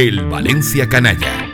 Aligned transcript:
El 0.00 0.28
Valencia 0.28 0.88
Canalla. 0.88 1.50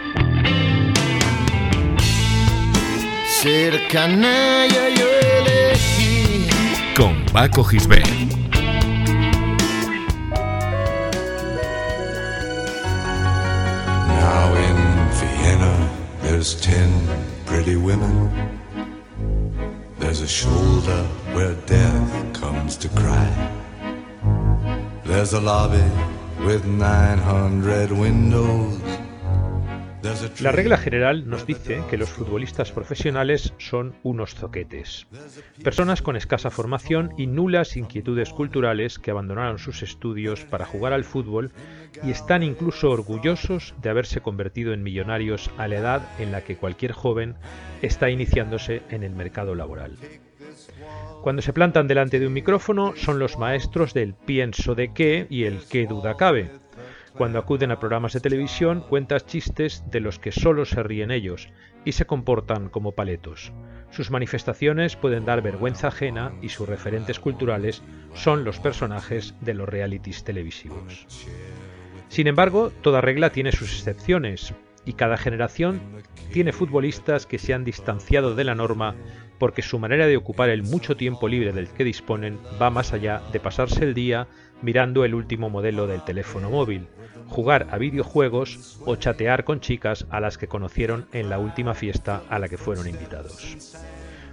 Ser 3.40 3.88
canalla 3.88 4.90
yo 4.90 5.06
elegí. 5.38 6.46
Con 6.95 7.24
Paco 7.33 7.65
Gisbert. 7.65 8.06
Now 14.09 14.54
in 14.69 14.76
Vienna, 15.22 15.74
there's 16.20 16.61
ten 16.61 16.91
pretty 17.47 17.77
women. 17.77 18.29
There's 19.98 20.20
a 20.20 20.29
shoulder 20.29 21.02
where 21.33 21.55
death 21.65 22.34
comes 22.34 22.76
to 22.76 22.90
cry. 22.90 23.26
There's 25.06 25.32
a 25.32 25.40
lobby 25.40 25.90
with 26.44 26.64
900 26.64 27.92
windows. 27.92 28.80
La 30.40 30.52
regla 30.52 30.76
general 30.76 31.28
nos 31.28 31.46
dice 31.46 31.82
que 31.88 31.96
los 31.96 32.10
futbolistas 32.10 32.70
profesionales 32.72 33.54
son 33.56 33.94
unos 34.02 34.34
zoquetes, 34.34 35.06
personas 35.62 36.02
con 36.02 36.16
escasa 36.16 36.50
formación 36.50 37.14
y 37.16 37.26
nulas 37.26 37.78
inquietudes 37.78 38.28
culturales 38.28 38.98
que 38.98 39.10
abandonaron 39.10 39.58
sus 39.58 39.82
estudios 39.82 40.44
para 40.44 40.66
jugar 40.66 40.92
al 40.92 41.04
fútbol 41.04 41.52
y 42.02 42.10
están 42.10 42.42
incluso 42.42 42.90
orgullosos 42.90 43.74
de 43.80 43.88
haberse 43.88 44.20
convertido 44.20 44.74
en 44.74 44.82
millonarios 44.82 45.50
a 45.56 45.68
la 45.68 45.76
edad 45.76 46.02
en 46.18 46.32
la 46.32 46.42
que 46.42 46.56
cualquier 46.56 46.92
joven 46.92 47.36
está 47.80 48.10
iniciándose 48.10 48.82
en 48.90 49.04
el 49.04 49.14
mercado 49.14 49.54
laboral. 49.54 49.96
Cuando 51.24 51.41
se 51.41 51.55
plantan 51.55 51.88
delante 51.88 52.20
de 52.20 52.27
un 52.27 52.34
micrófono 52.34 52.92
son 52.96 53.19
los 53.19 53.38
maestros 53.38 53.95
del 53.95 54.12
pienso 54.12 54.74
de 54.74 54.93
qué 54.93 55.26
y 55.30 55.45
el 55.45 55.60
qué 55.71 55.87
duda 55.87 56.18
cabe 56.18 56.51
cuando 57.15 57.38
acuden 57.38 57.71
a 57.71 57.79
programas 57.79 58.12
de 58.12 58.21
televisión, 58.21 58.85
cuentas 58.88 59.24
chistes 59.24 59.85
de 59.90 60.01
los 60.01 60.18
que 60.18 60.32
solo 60.32 60.65
se 60.65 60.82
ríen 60.82 61.10
ellos 61.10 61.48
y 61.85 61.93
se 61.93 62.04
comportan 62.07 62.68
como 62.68 62.93
paletos. 62.93 63.52
Sus 63.90 64.11
manifestaciones 64.11 64.97
pueden 64.97 65.25
dar 65.25 65.41
vergüenza 65.41 65.89
ajena 65.89 66.33
y 66.43 66.51
sus 66.51 66.69
referentes 66.69 67.21
culturales 67.21 67.83
son 68.15 68.45
los 68.45 68.59
personajes 68.59 69.35
de 69.41 69.55
los 69.55 69.69
realities 69.69 70.25
televisivos. 70.25 71.07
Sin 72.09 72.27
embargo, 72.27 72.70
toda 72.83 73.01
regla 73.01 73.31
tiene 73.31 73.53
sus 73.53 73.73
excepciones 73.73 74.53
y 74.85 74.95
cada 74.95 75.17
generación 75.17 75.81
tiene 76.33 76.53
futbolistas 76.53 77.27
que 77.27 77.39
se 77.39 77.55
han 77.55 77.65
distanciado 77.65 78.35
de 78.35 78.45
la 78.45 78.55
norma 78.55 78.95
porque 79.39 79.63
su 79.63 79.79
manera 79.79 80.07
de 80.07 80.17
ocupar 80.17 80.49
el 80.49 80.63
mucho 80.63 80.97
tiempo 80.97 81.29
libre 81.29 81.53
del 81.53 81.69
que 81.69 81.85
disponen 81.85 82.39
va 82.61 82.71
más 82.71 82.93
allá 82.93 83.23
de 83.33 83.41
pasarse 83.41 83.85
el 83.85 83.95
día 83.95 84.29
mirando 84.63 85.05
el 85.05 85.15
último 85.15 85.51
modelo 85.51 85.87
del 85.87 86.05
teléfono 86.05 86.51
móvil, 86.51 86.87
jugar 87.27 87.67
a 87.71 87.79
videojuegos 87.79 88.81
o 88.85 88.97
chatear 88.97 89.45
con 89.45 89.61
chicas 89.61 90.07
a 90.11 90.21
las 90.21 90.39
que 90.39 90.49
conocieron 90.49 91.07
en 91.13 91.29
la 91.31 91.39
última 91.39 91.75
fiesta 91.75 92.23
a 92.29 92.39
la 92.39 92.48
que 92.48 92.59
fueron 92.59 92.89
invitados. 92.89 93.77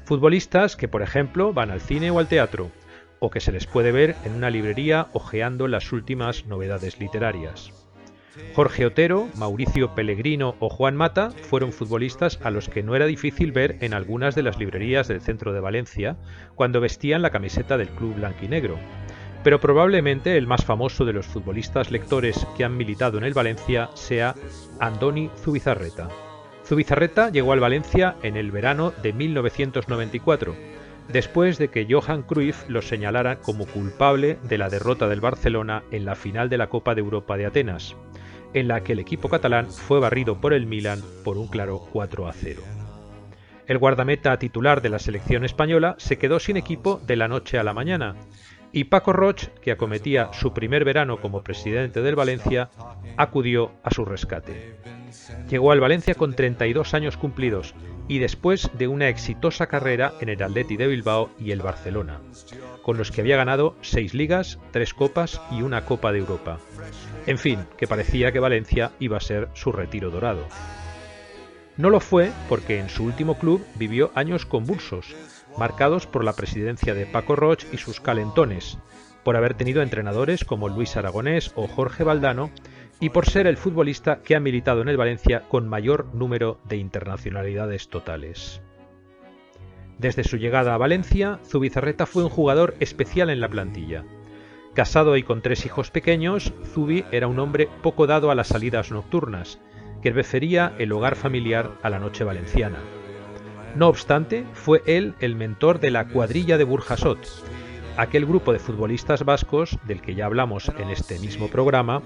Futbolistas 0.06 0.76
que, 0.76 0.88
por 0.88 1.02
ejemplo, 1.02 1.54
van 1.54 1.72
al 1.72 1.82
cine 1.82 2.12
o 2.12 2.20
al 2.20 2.28
teatro, 2.28 2.72
o 3.20 3.30
que 3.30 3.40
se 3.40 3.52
les 3.52 3.68
puede 3.68 3.92
ver 3.92 4.16
en 4.26 4.34
una 4.34 4.50
librería 4.50 5.08
hojeando 5.14 5.68
las 5.68 5.92
últimas 5.92 6.46
novedades 6.48 7.00
literarias. 7.00 7.72
Jorge 8.56 8.86
Otero, 8.86 9.28
Mauricio 9.36 9.94
Pellegrino 9.94 10.56
o 10.60 10.70
Juan 10.70 10.96
Mata 10.96 11.32
fueron 11.32 11.74
futbolistas 11.74 12.40
a 12.44 12.50
los 12.50 12.70
que 12.70 12.82
no 12.82 12.96
era 12.96 13.06
difícil 13.06 13.52
ver 13.52 13.78
en 13.82 13.94
algunas 13.94 14.36
de 14.36 14.44
las 14.44 14.58
librerías 14.58 15.08
del 15.08 15.22
centro 15.22 15.52
de 15.52 15.60
Valencia 15.60 16.16
cuando 16.56 16.80
vestían 16.80 17.22
la 17.22 17.30
camiseta 17.30 17.78
del 17.78 17.90
club 17.90 18.16
blanquinegro, 18.16 18.78
pero 19.44 19.60
probablemente 19.60 20.38
el 20.38 20.48
más 20.48 20.64
famoso 20.64 21.04
de 21.04 21.14
los 21.14 21.26
futbolistas 21.26 21.92
lectores 21.92 22.48
que 22.56 22.64
han 22.64 22.78
militado 22.78 23.18
en 23.18 23.26
el 23.26 23.34
Valencia 23.34 23.90
sea 23.96 24.36
Andoni 24.80 25.30
Zubizarreta. 25.38 26.08
Zubizarreta 26.66 27.32
llegó 27.32 27.52
al 27.52 27.60
Valencia 27.60 28.16
en 28.24 28.38
el 28.38 28.52
verano 28.52 28.94
de 29.02 29.12
1994, 29.12 30.56
después 31.12 31.58
de 31.58 31.68
que 31.68 31.86
Johan 31.90 32.24
Cruyff 32.24 32.70
lo 32.70 32.82
señalara 32.82 33.38
como 33.38 33.66
culpable 33.66 34.38
de 34.44 34.58
la 34.58 34.70
derrota 34.70 35.10
del 35.10 35.20
Barcelona 35.20 35.84
en 35.92 36.06
la 36.06 36.16
final 36.16 36.48
de 36.48 36.58
la 36.58 36.70
Copa 36.70 36.96
de 36.96 37.02
Europa 37.02 37.36
de 37.36 37.48
Atenas, 37.48 37.96
en 38.54 38.68
la 38.68 38.82
que 38.82 38.94
el 38.94 39.00
equipo 39.00 39.30
catalán 39.30 39.68
fue 39.72 40.00
barrido 40.00 40.40
por 40.40 40.54
el 40.54 40.66
Milan 40.66 41.02
por 41.24 41.38
un 41.38 41.48
claro 41.48 41.88
4 41.92 42.28
a 42.28 42.34
0. 42.34 42.62
El 43.68 43.78
guardameta 43.78 44.38
titular 44.38 44.82
de 44.82 44.90
la 44.90 45.00
selección 45.00 45.46
española 45.46 45.96
se 45.98 46.18
quedó 46.18 46.40
sin 46.40 46.58
equipo 46.58 47.00
de 47.06 47.16
la 47.16 47.28
noche 47.28 47.58
a 47.58 47.64
la 47.64 47.74
mañana 47.74 48.16
y 48.74 48.86
Paco 48.86 49.14
Roch, 49.14 49.48
que 49.62 49.72
acometía 49.72 50.32
su 50.34 50.54
primer 50.54 50.86
verano 50.86 51.20
como 51.20 51.44
presidente 51.44 52.02
del 52.02 52.16
Valencia, 52.16 52.70
acudió 53.18 53.72
a 53.84 53.92
su 53.92 54.06
rescate. 54.06 54.76
Llegó 55.50 55.72
al 55.72 55.82
Valencia 55.82 56.16
con 56.16 56.34
32 56.34 56.94
años 56.94 57.18
cumplidos 57.18 57.76
y 58.12 58.20
después 58.20 58.70
de 58.74 58.90
una 58.90 59.08
exitosa 59.08 59.68
carrera 59.68 60.12
en 60.20 60.28
el 60.28 60.44
Atleti 60.44 60.76
de 60.76 60.88
Bilbao 60.88 61.30
y 61.40 61.52
el 61.52 61.62
Barcelona, 61.62 62.20
con 62.82 62.98
los 62.98 63.10
que 63.10 63.22
había 63.22 63.38
ganado 63.38 63.78
seis 63.80 64.14
ligas, 64.14 64.60
tres 64.72 64.94
copas 64.94 65.40
y 65.50 65.62
una 65.62 65.86
Copa 65.86 66.12
de 66.12 66.20
Europa. 66.20 66.60
En 67.26 67.38
fin, 67.38 67.60
que 67.78 67.88
parecía 67.88 68.34
que 68.34 68.42
Valencia 68.42 68.92
iba 69.00 69.16
a 69.16 69.22
ser 69.22 69.48
su 69.54 69.72
retiro 69.72 70.12
dorado. 70.12 70.46
No 71.78 71.90
lo 71.90 72.02
fue 72.02 72.34
porque 72.50 72.80
en 72.80 72.90
su 72.90 73.06
último 73.06 73.40
club 73.40 73.66
vivió 73.76 74.12
años 74.14 74.46
convulsos, 74.46 75.16
marcados 75.58 76.06
por 76.06 76.26
la 76.26 76.34
presidencia 76.34 76.94
de 76.94 77.06
Paco 77.06 77.38
Roch 77.38 77.64
y 77.72 77.78
sus 77.78 78.02
calentones, 78.02 78.78
por 79.24 79.38
haber 79.38 79.54
tenido 79.54 79.82
entrenadores 79.82 80.44
como 80.44 80.68
Luis 80.68 80.98
Aragonés 80.98 81.54
o 81.56 81.66
Jorge 81.66 82.04
Valdano 82.04 82.52
y 83.02 83.10
por 83.10 83.28
ser 83.28 83.48
el 83.48 83.58
futbolista 83.58 84.22
que 84.22 84.36
ha 84.36 84.40
militado 84.40 84.82
en 84.82 84.88
el 84.88 84.96
Valencia 84.96 85.42
con 85.50 85.68
mayor 85.68 86.14
número 86.14 86.60
de 86.70 86.78
internacionalidades 86.78 87.90
totales. 87.90 88.62
Desde 89.98 90.24
su 90.24 90.38
llegada 90.38 90.76
a 90.76 90.78
Valencia, 90.78 91.40
Zubizarreta 91.44 92.06
fue 92.06 92.24
un 92.24 92.30
jugador 92.30 92.76
especial 92.80 93.30
en 93.32 93.42
la 93.42 93.50
plantilla. 93.50 94.06
Casado 94.76 95.18
y 95.18 95.24
con 95.24 95.42
tres 95.42 95.66
hijos 95.66 95.92
pequeños, 95.92 96.54
Zubi 96.64 97.04
era 97.12 97.28
un 97.28 97.40
hombre 97.40 97.68
poco 97.82 98.08
dado 98.08 98.32
a 98.32 98.36
las 98.36 98.48
salidas 98.48 98.92
nocturnas, 98.92 99.60
que 100.02 100.12
prefería 100.12 100.74
el 100.78 100.92
hogar 100.92 101.16
familiar 101.16 101.72
a 101.82 101.90
la 101.90 102.00
noche 102.00 102.24
valenciana. 102.24 102.80
No 103.76 103.88
obstante, 103.88 104.46
fue 104.54 104.84
él 104.86 105.16
el 105.20 105.36
mentor 105.36 105.80
de 105.80 105.92
la 105.92 106.08
cuadrilla 106.08 106.58
de 106.58 106.66
Burjasot, 106.66 107.20
aquel 107.98 108.26
grupo 108.26 108.54
de 108.54 108.60
futbolistas 108.60 109.26
vascos 109.26 109.78
del 109.84 110.02
que 110.02 110.16
ya 110.16 110.26
hablamos 110.26 110.72
en 110.78 110.90
este 110.90 111.20
mismo 111.20 111.48
programa, 111.48 112.02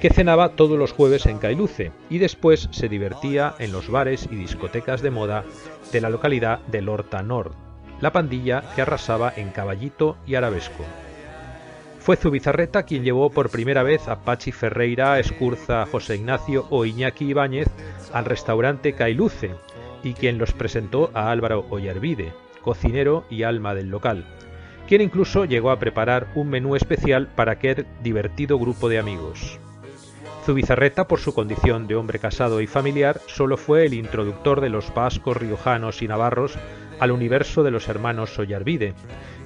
que 0.00 0.10
cenaba 0.10 0.50
todos 0.50 0.78
los 0.78 0.92
jueves 0.92 1.26
en 1.26 1.38
Cailuce 1.38 1.92
y 2.08 2.18
después 2.18 2.68
se 2.72 2.88
divertía 2.88 3.54
en 3.58 3.72
los 3.72 3.90
bares 3.90 4.28
y 4.30 4.36
discotecas 4.36 5.02
de 5.02 5.10
moda 5.10 5.44
de 5.92 6.00
la 6.00 6.10
localidad 6.10 6.60
de 6.66 6.82
Lorta 6.82 7.22
Nord, 7.22 7.52
la 8.00 8.12
pandilla 8.12 8.62
que 8.74 8.82
arrasaba 8.82 9.32
en 9.36 9.50
Caballito 9.50 10.16
y 10.26 10.34
Arabesco. 10.34 10.84
Fue 11.98 12.16
Zubizarreta 12.16 12.84
quien 12.84 13.04
llevó 13.04 13.30
por 13.30 13.50
primera 13.50 13.82
vez 13.82 14.08
a 14.08 14.24
Pachi 14.24 14.52
Ferreira, 14.52 15.18
Escurza, 15.18 15.84
José 15.86 16.16
Ignacio 16.16 16.66
o 16.70 16.86
Iñaki 16.86 17.26
Ibáñez 17.26 17.68
al 18.12 18.24
restaurante 18.24 18.94
Cailuce 18.94 19.54
y 20.02 20.14
quien 20.14 20.38
los 20.38 20.52
presentó 20.52 21.10
a 21.12 21.30
Álvaro 21.30 21.66
Ollarvide, 21.68 22.32
cocinero 22.62 23.24
y 23.28 23.42
alma 23.42 23.74
del 23.74 23.90
local, 23.90 24.24
quien 24.90 25.02
incluso 25.02 25.44
llegó 25.44 25.70
a 25.70 25.78
preparar 25.78 26.26
un 26.34 26.50
menú 26.50 26.74
especial 26.74 27.28
para 27.28 27.52
aquel 27.52 27.86
divertido 28.02 28.58
grupo 28.58 28.88
de 28.88 28.98
amigos. 28.98 29.60
Zubizarreta, 30.44 31.06
por 31.06 31.20
su 31.20 31.32
condición 31.32 31.86
de 31.86 31.94
hombre 31.94 32.18
casado 32.18 32.60
y 32.60 32.66
familiar, 32.66 33.20
solo 33.28 33.56
fue 33.56 33.86
el 33.86 33.94
introductor 33.94 34.60
de 34.60 34.68
los 34.68 34.92
vascos, 34.92 35.36
riojanos 35.36 36.02
y 36.02 36.08
navarros 36.08 36.58
al 36.98 37.12
universo 37.12 37.62
de 37.62 37.70
los 37.70 37.86
hermanos 37.86 38.36
Ollarvide, 38.36 38.94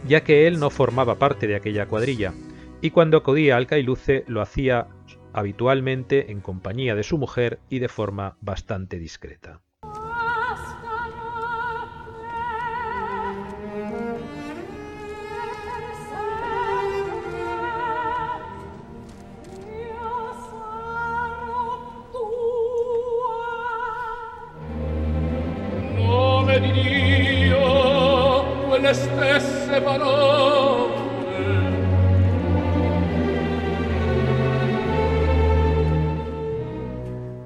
ya 0.08 0.22
que 0.22 0.46
él 0.46 0.58
no 0.58 0.70
formaba 0.70 1.16
parte 1.16 1.46
de 1.46 1.56
aquella 1.56 1.88
cuadrilla, 1.88 2.32
y 2.80 2.88
cuando 2.88 3.18
acudía 3.18 3.58
al 3.58 3.66
Cailuce 3.66 4.24
lo 4.26 4.40
hacía 4.40 4.86
habitualmente 5.34 6.32
en 6.32 6.40
compañía 6.40 6.94
de 6.94 7.02
su 7.02 7.18
mujer 7.18 7.58
y 7.68 7.80
de 7.80 7.88
forma 7.88 8.38
bastante 8.40 8.98
discreta. 8.98 9.60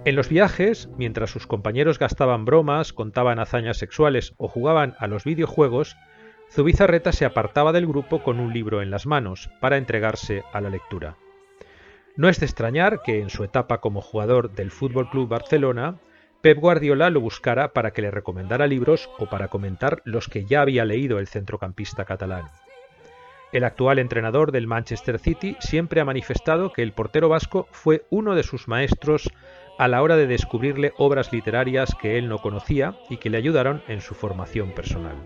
En 0.05 0.17
los 0.17 0.29
viajes, 0.29 0.89
mientras 0.97 1.31
sus 1.31 1.47
compañeros 1.47 2.01
gastaban 2.01 2.45
bromas, 2.45 2.93
contaban 2.93 3.39
hazañas 3.39 3.77
sexuales 3.77 4.35
o 4.37 4.49
jugaban 4.49 4.97
a 4.99 5.07
los 5.07 5.23
videojuegos, 5.23 5.97
Zubizarreta 6.51 7.13
se 7.13 7.25
apartaba 7.25 7.71
del 7.73 7.87
grupo 7.87 8.25
con 8.25 8.41
un 8.41 8.53
libro 8.53 8.83
en 8.83 8.91
las 8.91 9.07
manos 9.07 9.49
para 9.61 9.77
entregarse 9.77 10.43
a 10.53 10.61
la 10.61 10.71
lectura. 10.71 11.19
No 12.17 12.29
es 12.29 12.41
de 12.41 12.47
extrañar 12.47 13.03
que 13.03 13.21
en 13.21 13.31
su 13.31 13.45
etapa 13.45 13.81
como 13.81 14.01
jugador 14.01 14.55
del 14.55 14.73
Fútbol 14.73 15.09
Club 15.09 15.29
Barcelona, 15.29 16.01
Pep 16.41 16.59
Guardiola 16.59 17.11
lo 17.11 17.21
buscara 17.21 17.73
para 17.73 17.91
que 17.91 18.01
le 18.01 18.13
recomendara 18.13 18.69
libros 18.69 19.11
o 19.19 19.27
para 19.27 19.49
comentar 19.49 20.01
los 20.05 20.29
que 20.29 20.45
ya 20.45 20.61
había 20.61 20.85
leído 20.85 21.19
el 21.19 21.27
centrocampista 21.27 22.05
catalán. 22.05 22.45
El 23.51 23.65
actual 23.65 23.99
entrenador 23.99 24.53
del 24.53 24.69
Manchester 24.69 25.19
City 25.19 25.57
siempre 25.59 26.01
ha 26.01 26.05
manifestado 26.05 26.73
que 26.73 26.83
el 26.83 26.93
portero 26.93 27.29
vasco 27.29 27.67
fue 27.73 28.05
uno 28.11 28.37
de 28.37 28.45
sus 28.45 28.69
maestros 28.69 29.31
a 29.79 29.89
la 29.89 30.01
hora 30.01 30.17
de 30.17 30.29
descubrirle 30.29 30.93
obras 30.97 31.33
literarias 31.33 31.97
que 32.01 32.19
él 32.19 32.29
no 32.29 32.39
conocía 32.39 32.95
y 33.11 33.17
que 33.17 33.31
le 33.31 33.39
ayudaron 33.39 33.83
en 33.89 34.01
su 34.01 34.15
formación 34.15 34.73
personal. 34.73 35.17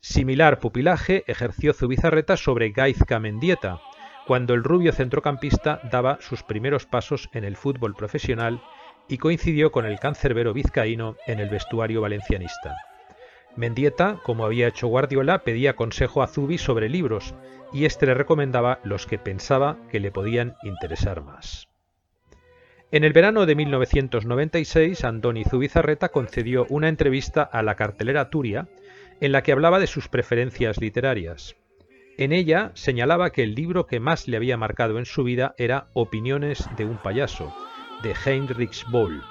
Similar 0.00 0.60
pupilaje 0.60 1.24
ejerció 1.26 1.72
Zubizarreta 1.72 2.36
sobre 2.36 2.70
Gaizka 2.70 3.18
Mendieta, 3.18 3.80
cuando 4.26 4.54
el 4.54 4.62
rubio 4.62 4.92
centrocampista 4.92 5.80
daba 5.90 6.18
sus 6.20 6.42
primeros 6.42 6.86
pasos 6.86 7.28
en 7.32 7.42
el 7.42 7.56
fútbol 7.56 7.94
profesional 7.94 8.60
y 9.08 9.18
coincidió 9.18 9.72
con 9.72 9.86
el 9.86 9.98
cancerbero 9.98 10.52
vizcaíno 10.52 11.16
en 11.26 11.40
el 11.40 11.48
vestuario 11.48 12.00
valencianista. 12.00 12.76
Mendieta, 13.56 14.20
como 14.24 14.44
había 14.44 14.68
hecho 14.68 14.88
Guardiola, 14.88 15.44
pedía 15.44 15.76
consejo 15.76 16.22
a 16.22 16.26
Zubi 16.26 16.58
sobre 16.58 16.88
libros 16.88 17.34
y 17.72 17.84
éste 17.84 18.06
le 18.06 18.14
recomendaba 18.14 18.80
los 18.82 19.06
que 19.06 19.18
pensaba 19.18 19.78
que 19.90 20.00
le 20.00 20.10
podían 20.10 20.56
interesar 20.62 21.22
más. 21.22 21.68
En 22.90 23.02
el 23.02 23.12
verano 23.12 23.46
de 23.46 23.54
1996, 23.54 25.04
Andoni 25.04 25.44
Zubizarreta 25.44 26.10
concedió 26.10 26.66
una 26.68 26.88
entrevista 26.88 27.42
a 27.42 27.62
la 27.62 27.74
cartelera 27.74 28.30
Turia 28.30 28.68
en 29.20 29.32
la 29.32 29.42
que 29.42 29.52
hablaba 29.52 29.80
de 29.80 29.86
sus 29.86 30.08
preferencias 30.08 30.80
literarias. 30.80 31.56
En 32.16 32.32
ella 32.32 32.70
señalaba 32.74 33.30
que 33.30 33.42
el 33.42 33.56
libro 33.56 33.86
que 33.86 33.98
más 33.98 34.28
le 34.28 34.36
había 34.36 34.56
marcado 34.56 34.98
en 34.98 35.06
su 35.06 35.24
vida 35.24 35.54
era 35.58 35.88
Opiniones 35.92 36.68
de 36.76 36.84
un 36.84 36.98
payaso, 36.98 37.52
de 38.04 38.14
Heinrich 38.24 38.84
Boll, 38.90 39.22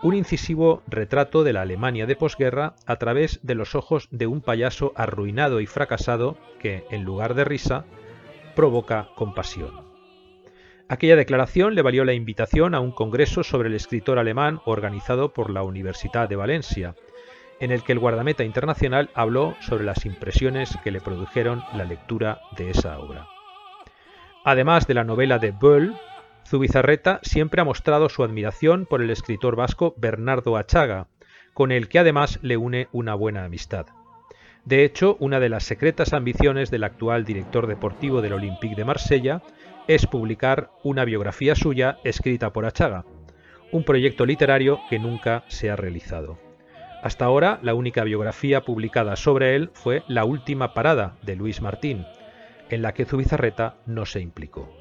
un 0.00 0.14
incisivo 0.14 0.82
retrato 0.86 1.42
de 1.42 1.52
la 1.52 1.62
Alemania 1.62 2.06
de 2.06 2.14
posguerra 2.14 2.76
a 2.86 2.96
través 2.96 3.40
de 3.42 3.56
los 3.56 3.74
ojos 3.74 4.06
de 4.12 4.28
un 4.28 4.40
payaso 4.40 4.92
arruinado 4.94 5.60
y 5.60 5.66
fracasado 5.66 6.38
que, 6.60 6.84
en 6.90 7.02
lugar 7.02 7.34
de 7.34 7.44
risa, 7.44 7.84
provoca 8.54 9.08
compasión. 9.16 9.84
Aquella 10.88 11.16
declaración 11.16 11.74
le 11.74 11.82
valió 11.82 12.04
la 12.04 12.14
invitación 12.14 12.76
a 12.76 12.80
un 12.80 12.92
congreso 12.92 13.42
sobre 13.42 13.68
el 13.68 13.74
escritor 13.74 14.20
alemán 14.20 14.60
organizado 14.64 15.32
por 15.32 15.50
la 15.50 15.64
Universidad 15.64 16.28
de 16.28 16.36
Valencia, 16.36 16.94
en 17.58 17.72
el 17.72 17.82
que 17.82 17.92
el 17.92 17.98
guardameta 17.98 18.44
internacional 18.44 19.10
habló 19.14 19.56
sobre 19.60 19.84
las 19.84 20.06
impresiones 20.06 20.78
que 20.84 20.92
le 20.92 21.00
produjeron 21.00 21.64
la 21.74 21.84
lectura 21.84 22.40
de 22.56 22.70
esa 22.70 23.00
obra. 23.00 23.26
Además 24.44 24.86
de 24.86 24.94
la 24.94 25.02
novela 25.02 25.40
de 25.40 25.50
Boll, 25.50 25.96
Zubizarreta 26.46 27.18
siempre 27.22 27.60
ha 27.60 27.64
mostrado 27.64 28.08
su 28.08 28.22
admiración 28.22 28.86
por 28.86 29.02
el 29.02 29.10
escritor 29.10 29.56
vasco 29.56 29.94
Bernardo 29.96 30.56
Achaga, 30.56 31.08
con 31.54 31.72
el 31.72 31.88
que 31.88 31.98
además 31.98 32.38
le 32.42 32.56
une 32.56 32.88
una 32.92 33.14
buena 33.14 33.44
amistad. 33.44 33.86
De 34.64 34.84
hecho, 34.84 35.16
una 35.18 35.40
de 35.40 35.48
las 35.48 35.64
secretas 35.64 36.12
ambiciones 36.12 36.70
del 36.70 36.84
actual 36.84 37.24
director 37.24 37.66
deportivo 37.66 38.20
del 38.20 38.34
Olympique 38.34 38.76
de 38.76 38.84
Marsella 38.84 39.42
es 39.88 40.06
publicar 40.06 40.70
una 40.84 41.04
biografía 41.04 41.56
suya 41.56 41.98
escrita 42.04 42.52
por 42.52 42.64
Achaga, 42.64 43.04
un 43.72 43.84
proyecto 43.84 44.24
literario 44.24 44.80
que 44.88 44.98
nunca 44.98 45.44
se 45.48 45.70
ha 45.70 45.76
realizado. 45.76 46.38
Hasta 47.02 47.24
ahora, 47.24 47.58
la 47.62 47.74
única 47.74 48.04
biografía 48.04 48.60
publicada 48.60 49.16
sobre 49.16 49.56
él 49.56 49.70
fue 49.74 50.02
La 50.06 50.24
última 50.24 50.74
parada 50.74 51.16
de 51.22 51.36
Luis 51.36 51.60
Martín, 51.60 52.04
en 52.70 52.82
la 52.82 52.94
que 52.94 53.04
Zubizarreta 53.04 53.76
no 53.86 54.06
se 54.06 54.20
implicó. 54.20 54.75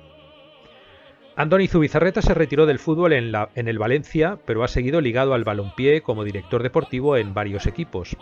Andoni 1.37 1.67
Zubizarreta 1.67 2.21
se 2.21 2.33
retiró 2.33 2.65
del 2.65 2.79
fútbol 2.79 3.11
en, 3.11 3.33
la, 3.33 3.49
en, 3.55 3.67
el 3.67 3.77
Valencia, 3.77 4.39
pero 4.45 4.63
ha 4.63 4.69
seguido 4.69 5.01
ligado 5.01 5.33
al 5.33 5.43
balompié 5.43 6.01
como 6.01 6.23
director 6.23 6.63
deportivo 6.63 7.17
en 7.17 7.33
varios 7.33 7.67
equipos 7.67 8.15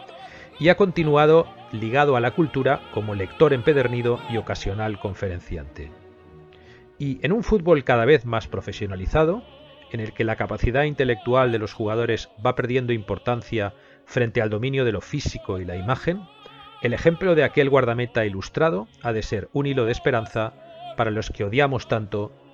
y 0.60 0.70
ha 0.70 0.78
continuado 0.78 1.48
ligado 1.72 2.16
a 2.16 2.20
la 2.20 2.32
cultura 2.32 2.82
como 2.92 3.14
lector 3.14 3.54
empedernido 3.54 4.20
y 4.32 4.38
ocasional 4.38 5.00
conferenciante. 5.00 5.92
Y 6.98 7.20
en 7.24 7.34
un 7.34 7.44
fútbol 7.44 7.84
cada 7.84 8.06
vez 8.06 8.26
más 8.26 8.48
profesionalizado, 8.48 9.44
en 9.92 10.00
el 10.00 10.14
que 10.14 10.24
la 10.24 10.36
capacidad 10.36 10.84
intelectual 10.84 11.52
de 11.52 11.60
los 11.60 11.74
jugadores 11.74 12.30
va 12.44 12.56
perdiendo 12.56 12.94
importancia 12.94 13.76
frente 14.06 14.42
al 14.42 14.50
dominio 14.50 14.86
de 14.86 14.92
lo 14.92 15.02
físico 15.02 15.60
y 15.60 15.66
la 15.66 15.76
imagen, 15.76 16.22
el 16.82 16.94
ejemplo 16.94 17.36
de 17.36 17.44
aquel 17.44 17.70
guardameta 17.70 18.26
ilustrado 18.26 18.88
ha 19.04 19.14
de 19.14 19.22
ser 19.22 19.50
un 19.54 19.68
hilo 19.68 19.86
de 19.86 19.92
esperanza 19.92 20.54
para 20.98 21.12
los 21.12 21.30
que 21.30 21.44
odiamos 21.44 21.88
tanto 21.88 22.32